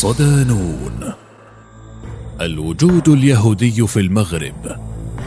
صدانون 0.00 1.12
الوجود 2.40 3.08
اليهودي 3.08 3.86
في 3.86 4.00
المغرب 4.00 4.76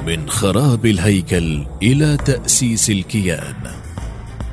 من 0.08 0.30
خراب 0.30 0.86
الهيكل 0.86 1.66
إلى 1.84 2.18
تأسيس 2.18 2.90
الكيان. 2.90 3.56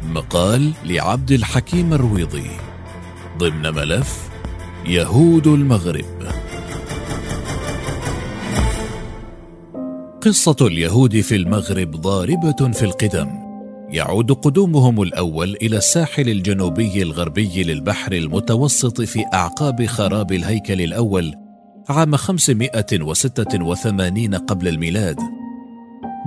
مقال 0.02 0.72
لعبد 0.84 1.32
الحكيم 1.32 1.92
الرويضي. 1.94 2.50
ضمن 3.38 3.62
ملف 3.62 4.28
يهود 4.86 5.46
المغرب. 5.46 6.28
قصة 10.22 10.56
اليهود 10.60 11.20
في 11.20 11.36
المغرب 11.36 11.90
ضاربة 11.90 12.72
في 12.72 12.82
القدم. 12.82 13.49
يعود 13.92 14.32
قدومهم 14.32 15.02
الأول 15.02 15.56
إلى 15.62 15.76
الساحل 15.76 16.28
الجنوبي 16.28 17.02
الغربي 17.02 17.62
للبحر 17.62 18.12
المتوسط 18.12 19.00
في 19.00 19.24
أعقاب 19.34 19.86
خراب 19.86 20.32
الهيكل 20.32 20.80
الأول 20.80 21.34
عام 21.88 22.16
586 22.16 24.34
قبل 24.34 24.68
الميلاد. 24.68 25.16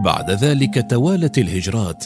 بعد 0.03 0.31
ذلك 0.31 0.86
توالت 0.89 1.38
الهجرات 1.38 2.05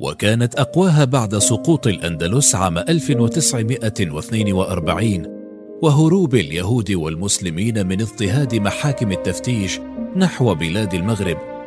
وكانت 0.00 0.54
أقواها 0.54 1.04
بعد 1.04 1.38
سقوط 1.38 1.86
الأندلس 1.86 2.54
عام 2.54 2.78
1942 2.78 5.38
وهروب 5.82 6.34
اليهود 6.34 6.92
والمسلمين 6.92 7.86
من 7.86 8.00
اضطهاد 8.00 8.54
محاكم 8.54 9.12
التفتيش 9.12 9.80
نحو 10.16 10.54
بلاد 10.54 10.94
المغرب. 10.94 11.57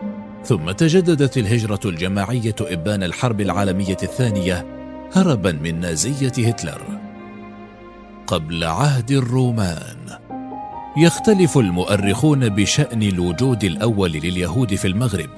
ثم 0.46 0.72
تجددت 0.72 1.38
الهجرة 1.38 1.80
الجماعية 1.86 2.56
إبان 2.62 3.04
الحرب 3.04 3.42
العالمية 3.42 3.98
الثانية 4.04 4.66
هربا 5.14 5.52
من 5.52 5.80
نازية 5.80 6.48
هتلر. 6.48 6.82
قبل 8.28 8.64
عهد 8.64 9.12
الرومان 9.12 9.98
يختلف 10.98 11.58
المؤرخون 11.58 12.50
بشأن 12.50 13.04
الوجود 13.04 13.64
الأول 13.64 14.12
لليهود 14.12 14.76
في 14.76 14.88
المغرب. 14.88 15.30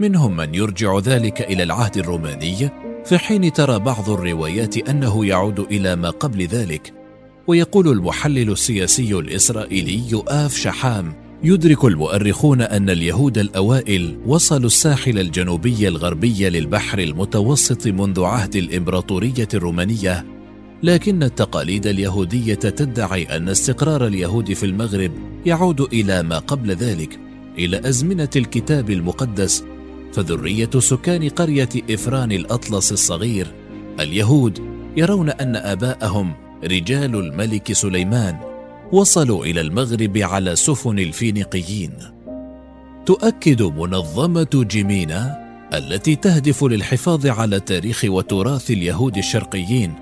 منهم 0.00 0.36
من 0.36 0.54
يرجع 0.54 0.98
ذلك 0.98 1.40
إلى 1.42 1.62
العهد 1.62 1.96
الروماني 1.96 2.70
في 3.04 3.18
حين 3.18 3.52
ترى 3.52 3.78
بعض 3.78 4.10
الروايات 4.10 4.88
أنه 4.88 5.26
يعود 5.26 5.60
إلى 5.60 5.96
ما 5.96 6.10
قبل 6.10 6.46
ذلك 6.46 6.92
ويقول 7.46 7.88
المحلل 7.88 8.50
السياسي 8.50 9.14
الإسرائيلي 9.14 10.10
يؤاف 10.10 10.56
شحام 10.56 11.14
يدرك 11.42 11.84
المؤرخون 11.84 12.62
أن 12.62 12.90
اليهود 12.90 13.38
الأوائل 13.38 14.18
وصلوا 14.26 14.66
الساحل 14.66 15.18
الجنوبي 15.18 15.88
الغربي 15.88 16.48
للبحر 16.48 16.98
المتوسط 16.98 17.86
منذ 17.86 18.22
عهد 18.22 18.56
الإمبراطورية 18.56 19.48
الرومانية 19.54 20.26
لكن 20.82 21.22
التقاليد 21.22 21.86
اليهودية 21.86 22.54
تدعي 22.54 23.36
أن 23.36 23.48
استقرار 23.48 24.06
اليهود 24.06 24.52
في 24.52 24.66
المغرب 24.66 25.10
يعود 25.46 25.80
إلى 25.80 26.22
ما 26.22 26.38
قبل 26.38 26.70
ذلك 26.70 27.20
إلى 27.58 27.88
أزمنة 27.88 28.30
الكتاب 28.36 28.90
المقدس 28.90 29.64
فذرية 30.12 30.70
سكان 30.78 31.28
قرية 31.28 31.68
إفران 31.90 32.32
الأطلس 32.32 32.92
الصغير. 32.92 33.46
اليهود 34.00 34.58
يرون 34.96 35.30
أن 35.30 35.56
آباءهم 35.56 36.34
رجال 36.64 37.14
الملك 37.14 37.72
سليمان. 37.72 38.47
وصلوا 38.92 39.44
إلى 39.44 39.60
المغرب 39.60 40.16
على 40.16 40.56
سفن 40.56 40.98
الفينيقيين. 40.98 41.92
تؤكد 43.06 43.62
منظمة 43.62 44.48
جيمينا 44.54 45.48
التي 45.74 46.16
تهدف 46.16 46.64
للحفاظ 46.64 47.26
على 47.26 47.60
تاريخ 47.60 48.04
وتراث 48.04 48.70
اليهود 48.70 49.16
الشرقيين 49.16 49.94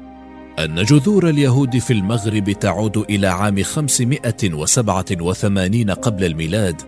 أن 0.59 0.85
جذور 0.85 1.29
اليهود 1.29 1.79
في 1.79 1.93
المغرب 1.93 2.51
تعود 2.51 2.97
إلى 2.97 3.27
عام 3.27 3.63
587 3.63 5.91
قبل 5.91 6.25
الميلاد 6.25 6.83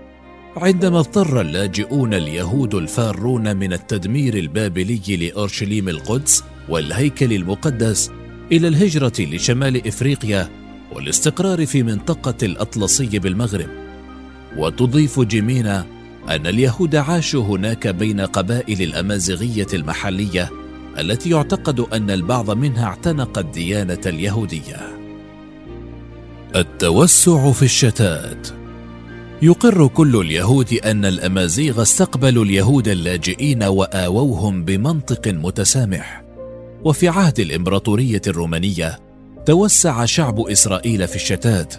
عندما 0.56 0.98
اضطر 0.98 1.41
اللاجئون 1.41 2.14
اليهود 2.14 2.75
الفارون 2.75 3.56
من 3.56 3.72
التدمير 3.72 4.34
البابلي 4.34 5.16
لأورشليم 5.16 5.88
القدس 5.88 6.44
والهيكل 6.69 7.32
المقدس 7.32 8.10
إلى 8.53 8.69
الهجرة 8.69 9.12
لشمال 9.19 9.87
إفريقيا 9.87 10.48
والاستقرار 10.93 11.66
في 11.66 11.82
منطقة 11.82 12.34
الأطلسي 12.43 13.19
بالمغرب. 13.19 13.69
وتضيف 14.56 15.21
جيمينا 15.21 15.87
أن 16.28 16.47
اليهود 16.47 16.97
عاشوا 16.97 17.44
هناك 17.44 17.88
بين 17.88 18.21
قبائل 18.21 18.82
الأمازيغية 18.82 19.66
المحلية 19.75 20.50
التي 20.99 21.31
يعتقد 21.31 21.81
أن 21.81 22.10
البعض 22.10 22.50
منها 22.50 22.84
اعتنق 22.84 23.38
الديانة 23.38 24.00
اليهودية. 24.06 24.99
التوسع 26.56 27.53
في 27.53 27.62
الشتات. 27.62 28.49
يقر 29.43 29.87
كل 29.87 30.16
اليهود 30.16 30.72
أن 30.72 31.05
الأمازيغ 31.05 31.82
استقبلوا 31.82 32.44
اليهود 32.44 32.88
اللاجئين 32.88 33.62
وآووهم 33.62 34.65
بمنطق 34.65 35.28
متسامح. 35.28 36.25
وفي 36.84 37.09
عهد 37.09 37.41
الإمبراطورية 37.41 38.22
الرومانية 38.26 39.07
توسع 39.48 40.04
شعب 40.04 40.41
إسرائيل 40.41 41.09
في 41.09 41.16
الشتات 41.16 41.75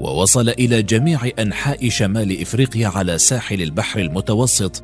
ووصل 0.00 0.48
إلى 0.48 0.82
جميع 0.82 1.20
أنحاء 1.38 1.88
شمال 1.88 2.40
إفريقيا 2.40 2.88
على 2.88 3.18
ساحل 3.18 3.62
البحر 3.62 4.00
المتوسط 4.00 4.82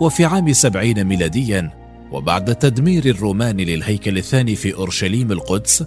وفي 0.00 0.24
عام 0.24 0.52
سبعين 0.52 1.04
ميلاديا 1.04 1.70
وبعد 2.12 2.54
تدمير 2.54 3.04
الرومان 3.04 3.56
للهيكل 3.56 4.18
الثاني 4.18 4.56
في 4.56 4.74
أورشليم 4.74 5.32
القدس 5.32 5.84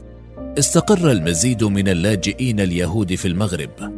استقر 0.60 1.12
المزيد 1.12 1.64
من 1.64 1.88
اللاجئين 1.88 2.60
اليهود 2.60 3.16
في 3.16 3.28
المغرب. 3.28 3.94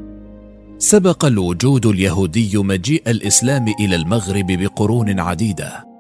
سبق 0.78 1.26
الوجود 1.26 1.86
اليهودي 1.86 2.58
مجيء 2.58 3.04
الإسلام 3.08 3.74
إلى 3.80 3.96
المغرب 3.96 4.48
بقرون 4.48 5.20
عديدة. 5.20 5.93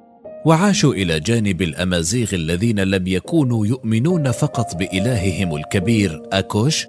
وعاشوا 0.46 0.94
إلى 0.94 1.20
جانب 1.20 1.62
الأمازيغ 1.62 2.36
الذين 2.36 2.80
لم 2.80 3.08
يكونوا 3.08 3.68
يؤمنون 3.68 4.32
فقط 4.32 4.76
بإلههم 4.76 5.56
الكبير 5.56 6.22
أكوش 6.32 6.88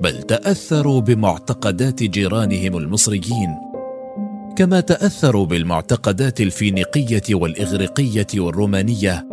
بل 0.00 0.22
تأثروا 0.22 1.00
بمعتقدات 1.00 2.02
جيرانهم 2.02 2.76
المصريين. 2.76 3.54
كما 4.56 4.80
تأثروا 4.80 5.46
بالمعتقدات 5.46 6.40
الفينيقية 6.40 7.34
والإغريقية 7.34 8.26
والرومانية 8.36 9.28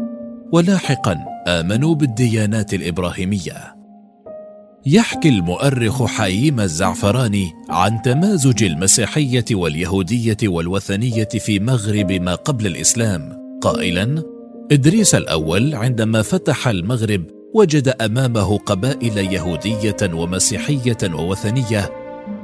ولاحقا 0.51 1.17
آمنوا 1.47 1.95
بالديانات 1.95 2.73
الإبراهيمية. 2.73 3.75
يحكي 4.85 5.29
المؤرخ 5.29 6.05
حييم 6.05 6.59
الزعفراني 6.59 7.51
عن 7.69 8.01
تمازج 8.01 8.63
المسيحية 8.63 9.45
واليهودية 9.51 10.37
والوثنية 10.43 11.29
في 11.39 11.59
مغرب 11.59 12.11
ما 12.11 12.35
قبل 12.35 12.67
الإسلام. 12.67 13.38
قائلا 13.61 14.23
إدريس 14.71 15.15
الأول 15.15 15.75
عندما 15.75 16.21
فتح 16.21 16.67
المغرب 16.67 17.23
وجد 17.53 17.87
أمامه 18.01 18.57
قبائل 18.57 19.17
يهودية 19.17 19.97
ومسيحية 20.13 20.97
ووثنية 21.13 21.91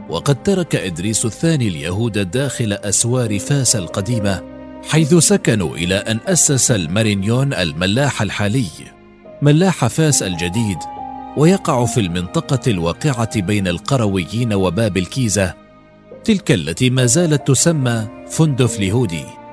وقد 0.09 0.43
ترك 0.43 0.75
إدريس 0.75 1.25
الثاني 1.25 1.67
اليهود 1.67 2.31
داخل 2.31 2.73
أسوار 2.73 3.39
فاس 3.39 3.75
القديمة 3.75 4.41
حيث 4.89 5.15
سكنوا 5.15 5.75
إلى 5.75 5.95
أن 5.95 6.19
أسس 6.27 6.71
المارينيون 6.71 7.53
الملاح 7.53 8.21
الحالي 8.21 8.67
ملاح 9.41 9.87
فاس 9.87 10.23
الجديد 10.23 10.77
ويقع 11.37 11.85
في 11.85 11.99
المنطقة 11.99 12.71
الواقعة 12.71 13.41
بين 13.41 13.67
القرويين 13.67 14.53
وباب 14.53 14.97
الكيسة 14.97 15.53
تلك 16.23 16.51
التي 16.51 16.89
ما 16.89 17.05
زالت 17.05 17.47
تسمى 17.47 18.07
فندق 18.29 18.77
اليهودي. 18.77 19.44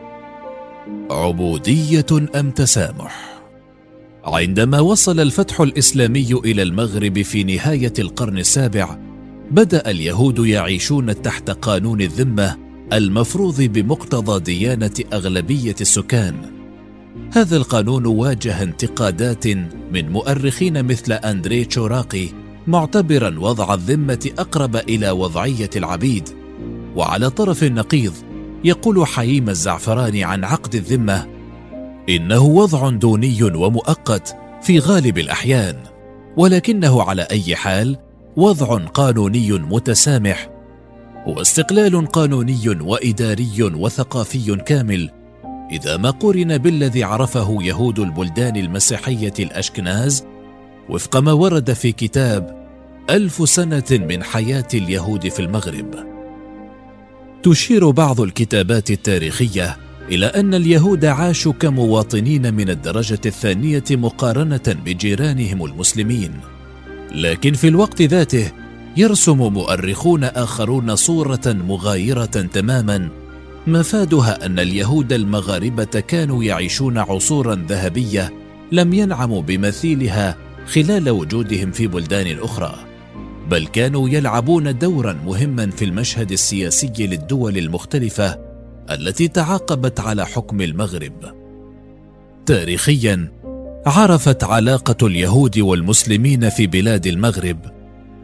عبودية 1.11 2.07
أم 2.35 2.51
تسامح؟ 2.51 3.43
عندما 4.25 4.81
وصل 4.81 5.21
الفتح 5.21 5.61
الإسلامي 5.61 6.29
إلى 6.45 6.63
المغرب 6.63 7.23
في 7.23 7.45
نهاية 7.45 7.93
القرن 7.99 8.39
السابع 8.39 8.99
بدأ 9.51 9.91
اليهود 9.91 10.39
يعيشون 10.47 11.23
تحت 11.23 11.51
قانون 11.51 12.01
الذمة 12.01 12.57
المفروض 12.93 13.63
بمقتضى 13.63 14.41
ديانة 14.41 14.95
أغلبية 15.13 15.75
السكان. 15.81 16.35
هذا 17.33 17.57
القانون 17.57 18.07
واجه 18.07 18.63
انتقادات 18.63 19.47
من 19.93 20.13
مؤرخين 20.13 20.85
مثل 20.85 21.13
أندري 21.13 21.65
تشوراقي 21.65 22.29
معتبرا 22.67 23.39
وضع 23.39 23.75
الذمة 23.75 24.31
أقرب 24.39 24.77
إلى 24.77 25.11
وضعية 25.11 25.71
العبيد 25.77 26.29
وعلى 26.97 27.31
طرف 27.31 27.65
النقيض 27.65 28.32
يقول 28.65 29.07
حييم 29.07 29.49
الزعفراني 29.49 30.25
عن 30.25 30.45
عقد 30.45 30.75
الذمة 30.75 31.27
إنه 32.09 32.43
وضع 32.43 32.91
دوني 32.91 33.43
ومؤقت 33.43 34.37
في 34.63 34.79
غالب 34.79 35.19
الأحيان 35.19 35.77
ولكنه 36.37 37.03
على 37.03 37.23
أي 37.23 37.57
حال 37.57 37.99
وضع 38.37 38.79
قانوني 38.79 39.53
متسامح 39.53 40.51
واستقلال 41.27 42.07
قانوني 42.07 42.69
وإداري 42.81 43.63
وثقافي 43.63 44.57
كامل 44.57 45.11
إذا 45.73 45.97
ما 45.97 46.11
قورن 46.11 46.59
بالذي 46.59 47.05
عرفه 47.05 47.59
يهود 47.63 47.99
البلدان 47.99 48.57
المسيحية 48.57 49.35
الأشكناز 49.39 50.25
وفق 50.89 51.17
ما 51.17 51.33
ورد 51.33 51.73
في 51.73 51.93
كتاب 51.93 52.69
ألف 53.11 53.49
سنة 53.49 53.85
من 53.91 54.23
حياة 54.23 54.69
اليهود 54.75 55.29
في 55.29 55.41
المغرب. 55.41 56.12
تشير 57.43 57.91
بعض 57.91 58.21
الكتابات 58.21 58.91
التاريخية 58.91 59.77
إلى 60.09 60.27
أن 60.27 60.55
اليهود 60.55 61.05
عاشوا 61.05 61.53
كمواطنين 61.53 62.55
من 62.55 62.71
الدرجة 62.71 63.21
الثانية 63.27 63.85
مقارنة 63.91 64.77
بجيرانهم 64.85 65.65
المسلمين. 65.65 66.33
لكن 67.15 67.53
في 67.53 67.69
الوقت 67.69 68.03
ذاته 68.03 68.53
يرسم 68.97 69.39
مؤرخون 69.39 70.25
آخرون 70.25 70.97
صورة 70.97 71.41
مغايرة 71.47 72.25
تماما 72.25 73.09
مفادها 73.67 74.47
أن 74.47 74.59
اليهود 74.59 75.13
المغاربة 75.13 75.85
كانوا 75.85 76.45
يعيشون 76.45 76.99
عصورا 76.99 77.67
ذهبية 77.69 78.33
لم 78.73 78.93
ينعموا 78.93 79.43
بمثيلها 79.43 80.37
خلال 80.67 81.11
وجودهم 81.11 81.73
في 81.73 81.87
بلدان 81.87 82.39
أخرى. 82.39 82.92
بل 83.53 83.67
كانوا 83.67 84.09
يلعبون 84.09 84.79
دورا 84.79 85.13
مهما 85.13 85.71
في 85.71 85.85
المشهد 85.85 86.33
السياسي 86.33 86.93
للدول 86.99 87.59
المختلفة 87.59 88.39
التي 88.91 89.29
تعاقبت 89.29 90.01
على 90.01 90.27
حكم 90.27 90.61
المغرب. 90.61 91.13
تاريخيا 92.47 93.33
عرفت 93.87 94.45
علاقة 94.45 95.07
اليهود 95.07 95.59
والمسلمين 95.59 96.49
في 96.49 96.67
بلاد 96.67 97.07
المغرب 97.07 97.59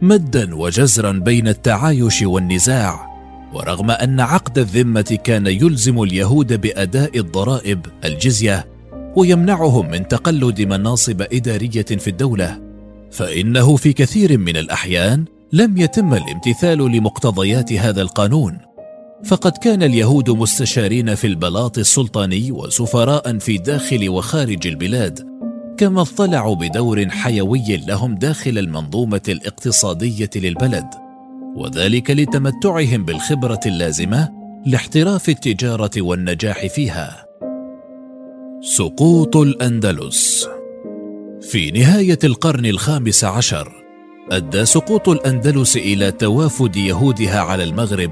مدا 0.01 0.55
وجزرا 0.55 1.11
بين 1.11 1.47
التعايش 1.47 2.21
والنزاع 2.21 3.07
ورغم 3.53 3.91
أن 3.91 4.19
عقد 4.19 4.57
الذمة 4.57 5.17
كان 5.23 5.47
يلزم 5.47 6.03
اليهود 6.03 6.61
بأداء 6.61 7.19
الضرائب 7.19 7.85
الجزية 8.05 8.67
ويمنعهم 9.15 9.91
من 9.91 10.07
تقلد 10.07 10.61
مناصب 10.61 11.21
إدارية 11.21 11.81
في 11.81 12.07
الدولة. 12.07 12.68
فإنه 13.11 13.75
في 13.75 13.93
كثير 13.93 14.37
من 14.37 14.57
الأحيان 14.57 15.25
لم 15.53 15.77
يتم 15.77 16.13
الامتثال 16.13 16.77
لمقتضيات 16.77 17.73
هذا 17.73 18.01
القانون. 18.01 18.57
فقد 19.25 19.51
كان 19.51 19.83
اليهود 19.83 20.29
مستشارين 20.29 21.15
في 21.15 21.27
البلاط 21.27 21.77
السلطاني 21.77 22.51
وسفراء 22.51 23.37
في 23.37 23.57
داخل 23.57 24.09
وخارج 24.09 24.67
البلاد 24.67 25.27
كما 25.77 26.01
اطلعوا 26.01 26.55
بدور 26.55 27.09
حيوي 27.09 27.77
لهم 27.77 28.15
داخل 28.15 28.57
المنظومة 28.57 29.21
الاقتصادية 29.27 30.29
للبلد. 30.35 30.89
وذلك 31.55 32.11
لتمتعهم 32.11 33.05
بالخبرة 33.05 33.59
اللازمة 33.65 34.29
لاحتراف 34.65 35.29
التجارة 35.29 35.91
والنجاح 35.97 36.67
فيها. 36.67 37.25
سقوط 38.61 39.37
الأندلس 39.37 40.47
في 41.49 41.71
نهاية 41.71 42.19
القرن 42.23 42.65
الخامس 42.65 43.23
عشر 43.23 43.71
أدى 44.31 44.65
سقوط 44.65 45.09
الأندلس 45.09 45.77
إلى 45.77 46.11
توافد 46.11 46.75
يهودها 46.75 47.39
على 47.39 47.63
المغرب 47.63 48.11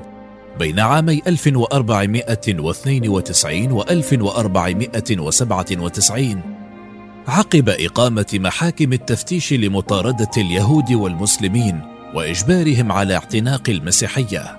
بين 0.60 0.80
عامي 0.80 1.22
1492 1.28 3.72
و 3.72 3.82
1497 3.82 6.42
عقب 7.28 7.70
إقامة 7.70 8.26
محاكم 8.34 8.94
التفتيش 8.94 9.54
لمطاردة 9.54 10.32
اليهود 10.38 10.94
والمسلمين 10.94 11.82
وإجبارهم 12.16 12.92
على 12.92 13.16
اعتناق 13.16 13.70
المسيحية. 13.70 14.58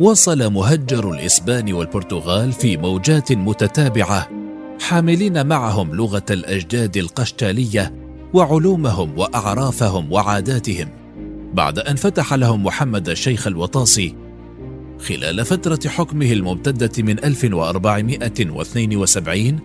وصل 0.00 0.52
مهجر 0.52 1.10
الإسبان 1.10 1.72
والبرتغال 1.72 2.52
في 2.52 2.76
موجات 2.76 3.32
متتابعة 3.32 4.41
حاملين 4.80 5.46
معهم 5.46 5.94
لغة 5.94 6.24
الأجداد 6.30 6.96
القشتالية 6.96 7.94
وعلومهم 8.34 9.18
وأعرافهم 9.18 10.12
وعاداتهم. 10.12 10.88
بعد 11.54 11.78
أن 11.78 11.96
فتح 11.96 12.34
لهم 12.34 12.64
محمد 12.64 13.08
الشيخ 13.08 13.46
الوطاسي 13.46 14.14
خلال 15.08 15.44
فترة 15.44 15.80
حكمه 15.86 16.32
الممتدة 16.32 17.02
من 17.02 17.24
1472 17.24 19.58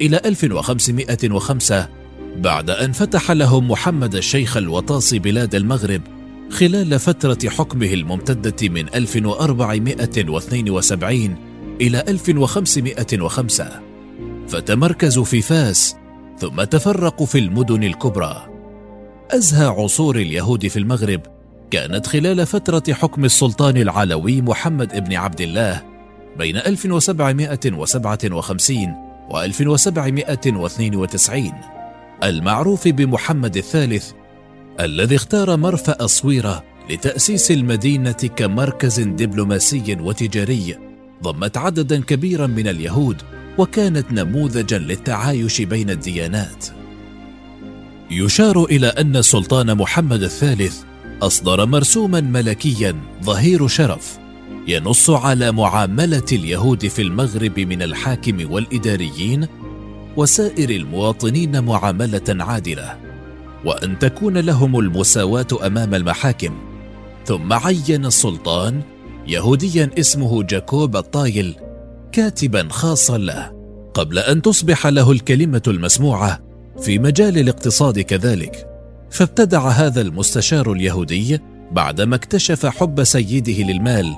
إلى 0.00 0.20
1505 0.24 1.88
بعد 2.36 2.70
أن 2.70 2.92
فتح 2.92 3.30
لهم 3.30 3.70
محمد 3.70 4.14
الشيخ 4.14 4.56
الوطاسي 4.56 5.18
بلاد 5.18 5.54
المغرب 5.54 6.02
خلال 6.50 6.98
فترة 6.98 7.38
حكمه 7.48 7.92
الممتدة 7.92 8.68
من 8.68 8.94
1472 8.94 11.36
إلى 11.80 12.04
1505 12.08 13.89
فتمركزوا 14.50 15.24
في 15.24 15.42
فاس 15.42 15.96
ثم 16.38 16.64
تفرقوا 16.64 17.26
في 17.26 17.38
المدن 17.38 17.84
الكبرى. 17.84 18.46
أزهى 19.30 19.66
عصور 19.66 20.16
اليهود 20.16 20.66
في 20.66 20.78
المغرب 20.78 21.20
كانت 21.70 22.06
خلال 22.06 22.46
فترة 22.46 22.82
حكم 22.92 23.24
السلطان 23.24 23.76
العلوي 23.76 24.42
محمد 24.42 25.04
بن 25.04 25.14
عبد 25.14 25.40
الله 25.40 25.82
بين 26.38 26.56
1757 26.56 28.76
و 29.30 29.40
1792 29.40 31.52
المعروف 32.22 32.88
بمحمد 32.88 33.56
الثالث 33.56 34.10
الذي 34.80 35.16
اختار 35.16 35.56
مرفأ 35.56 36.06
صويرة 36.06 36.64
لتأسيس 36.90 37.50
المدينة 37.50 38.12
كمركز 38.12 39.00
دبلوماسي 39.00 39.96
وتجاري 40.00 40.78
ضمت 41.22 41.56
عددا 41.56 42.00
كبيرا 42.00 42.46
من 42.46 42.68
اليهود 42.68 43.22
وكانت 43.60 44.12
نموذجا 44.12 44.78
للتعايش 44.78 45.62
بين 45.62 45.90
الديانات. 45.90 46.66
يشار 48.10 48.64
إلى 48.64 48.86
أن 48.86 49.16
السلطان 49.16 49.76
محمد 49.76 50.22
الثالث 50.22 50.82
أصدر 51.22 51.66
مرسوما 51.66 52.20
ملكيا 52.20 52.96
ظهير 53.24 53.68
شرف 53.68 54.18
ينص 54.68 55.10
على 55.10 55.52
معاملة 55.52 56.24
اليهود 56.32 56.86
في 56.86 57.02
المغرب 57.02 57.60
من 57.60 57.82
الحاكم 57.82 58.52
والإداريين 58.52 59.46
وسائر 60.16 60.70
المواطنين 60.70 61.64
معاملة 61.64 62.22
عادلة 62.28 62.98
وأن 63.64 63.98
تكون 63.98 64.38
لهم 64.38 64.78
المساواة 64.78 65.46
أمام 65.66 65.94
المحاكم. 65.94 66.58
ثم 67.26 67.52
عين 67.52 68.06
السلطان 68.06 68.82
يهوديا 69.26 69.90
اسمه 69.98 70.42
جاكوب 70.42 70.96
الطايل 70.96 71.54
كاتبا 72.12 72.68
خاصا 72.70 73.18
له 73.18 73.52
قبل 73.94 74.18
أن 74.18 74.42
تصبح 74.42 74.86
له 74.86 75.12
الكلمة 75.12 75.62
المسموعة 75.66 76.40
في 76.80 76.98
مجال 76.98 77.38
الاقتصاد 77.38 78.00
كذلك. 78.00 78.66
فابتدع 79.10 79.68
هذا 79.68 80.00
المستشار 80.00 80.72
اليهودي 80.72 81.40
بعدما 81.72 82.16
اكتشف 82.16 82.66
حب 82.66 83.04
سيده 83.04 83.62
للمال 83.72 84.16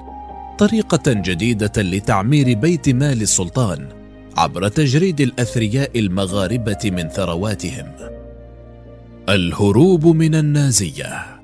طريقة 0.58 1.12
جديدة 1.12 1.82
لتعمير 1.82 2.58
بيت 2.58 2.88
مال 2.88 3.22
السلطان 3.22 3.88
عبر 4.36 4.68
تجريد 4.68 5.20
الأثرياء 5.20 5.98
المغاربة 5.98 6.78
من 6.84 7.08
ثرواتهم. 7.08 7.92
الهروب 9.28 10.06
من 10.06 10.34
النازية. 10.34 11.42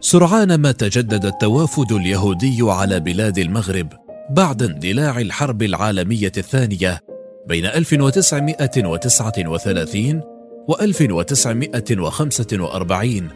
سرعان 0.00 0.54
ما 0.54 0.72
تجدد 0.72 1.24
التوافد 1.24 1.92
اليهودي 1.92 2.58
على 2.62 3.00
بلاد 3.00 3.38
المغرب 3.38 4.05
بعد 4.30 4.62
اندلاع 4.62 5.20
الحرب 5.20 5.62
العالمية 5.62 6.32
الثانية 6.36 7.00
بين 7.46 7.66
1939 7.66 10.20
و 10.68 10.74
1945 10.80 13.28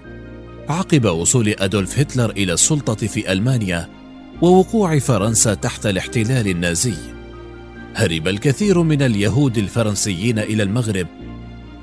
عقب 0.68 1.04
وصول 1.04 1.54
أدولف 1.58 1.98
هتلر 1.98 2.30
إلى 2.30 2.52
السلطة 2.52 3.06
في 3.06 3.32
ألمانيا 3.32 3.88
ووقوع 4.42 4.98
فرنسا 4.98 5.54
تحت 5.54 5.86
الاحتلال 5.86 6.48
النازي. 6.48 6.94
هرب 7.94 8.28
الكثير 8.28 8.82
من 8.82 9.02
اليهود 9.02 9.58
الفرنسيين 9.58 10.38
إلى 10.38 10.62
المغرب 10.62 11.06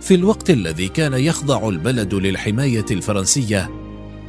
في 0.02 0.16
الوقت 0.16 0.50
الذي 0.50 0.88
كان 0.88 1.14
يخضع 1.14 1.70
البلد 1.70 2.14
للحماية 2.14 2.86
الفرنسية 2.92 3.70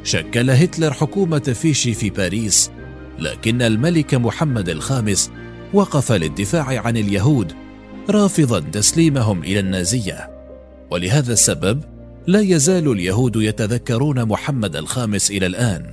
شكل 0.04 0.50
هتلر 0.50 0.92
حكومة 0.92 1.38
فيشي 1.38 1.94
في 1.94 2.10
باريس 2.10 2.70
لكن 3.18 3.62
الملك 3.62 4.14
محمد 4.14 4.68
الخامس 4.68 5.30
وقف 5.74 6.12
للدفاع 6.12 6.86
عن 6.86 6.96
اليهود 6.96 7.52
رافضا 8.10 8.60
تسليمهم 8.60 9.42
إلى 9.42 9.60
النازية. 9.60 10.30
ولهذا 10.90 11.32
السبب 11.32 11.82
لا 12.26 12.40
يزال 12.40 12.92
اليهود 12.92 13.36
يتذكرون 13.36 14.24
محمد 14.24 14.76
الخامس 14.76 15.30
إلى 15.30 15.46
الآن. 15.46 15.92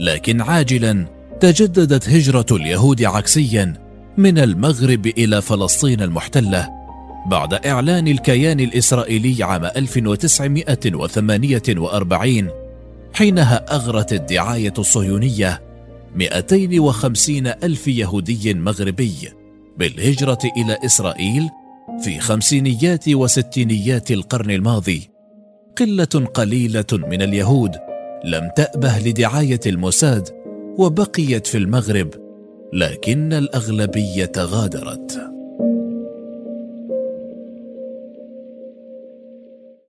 لكن 0.00 0.40
عاجلا 0.40 1.06
تجددت 1.40 2.08
هجرة 2.08 2.46
اليهود 2.50 3.02
عكسيا 3.02 3.74
من 4.16 4.38
المغرب 4.38 5.06
إلى 5.06 5.42
فلسطين 5.42 6.02
المحتلة 6.02 6.68
بعد 7.26 7.54
إعلان 7.54 8.08
الكيان 8.08 8.60
الإسرائيلي 8.60 9.44
عام 9.44 9.64
1948 9.64 12.48
حينها 13.12 13.74
أغرت 13.74 14.12
الدعاية 14.12 14.74
الصهيونية 14.78 15.67
250 16.16 17.46
ألف 17.46 17.88
يهودي 17.88 18.54
مغربي 18.54 19.14
بالهجرة 19.78 20.38
إلى 20.56 20.78
إسرائيل 20.84 21.48
في 22.04 22.20
خمسينيات 22.20 23.08
وستينيات 23.08 24.10
القرن 24.10 24.50
الماضي. 24.50 25.10
قلة 25.76 26.26
قليلة 26.34 26.86
من 26.92 27.22
اليهود 27.22 27.76
لم 28.24 28.50
تأبه 28.56 28.98
لدعاية 28.98 29.60
الموساد 29.66 30.28
وبقيت 30.78 31.46
في 31.46 31.58
المغرب 31.58 32.14
لكن 32.72 33.32
الأغلبية 33.32 34.32
غادرت. 34.38 35.37